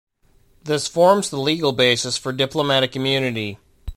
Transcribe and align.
This 0.63 0.87
forms 0.87 1.29
the 1.29 1.37
legal 1.39 1.73
basis 1.73 2.17
for 2.17 2.33
diplomatic 2.33 2.95
immunity. 2.95 3.59